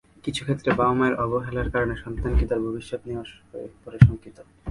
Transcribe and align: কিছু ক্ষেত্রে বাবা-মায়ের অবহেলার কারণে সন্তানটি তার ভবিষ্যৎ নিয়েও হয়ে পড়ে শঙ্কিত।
কিছু 0.23 0.41
ক্ষেত্রে 0.43 0.69
বাবা-মায়ের 0.71 1.19
অবহেলার 1.23 1.71
কারণে 1.73 1.95
সন্তানটি 2.03 2.43
তার 2.47 2.59
ভবিষ্যৎ 2.67 3.01
নিয়েও 3.05 3.23
হয়ে 3.49 3.67
পড়ে 3.83 3.99
শঙ্কিত। 4.07 4.37